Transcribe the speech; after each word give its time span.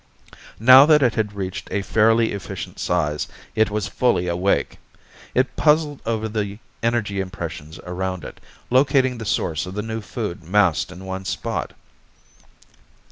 Now 0.59 0.87
that 0.87 1.03
it 1.03 1.13
had 1.13 1.33
reached 1.33 1.67
a 1.69 1.83
fairly 1.83 2.31
efficient 2.31 2.79
size, 2.79 3.27
it 3.53 3.69
was 3.69 3.87
fully 3.87 4.27
awake. 4.27 4.79
It 5.35 5.55
puzzled 5.55 6.01
over 6.07 6.27
the 6.27 6.57
energy 6.81 7.19
impressions 7.19 7.77
around 7.85 8.23
it, 8.23 8.39
locating 8.71 9.19
the 9.19 9.25
source 9.25 9.67
of 9.67 9.75
the 9.75 9.83
new 9.83 10.01
food 10.01 10.41
massed 10.43 10.91
in 10.91 11.05
one 11.05 11.25
spot. 11.25 11.73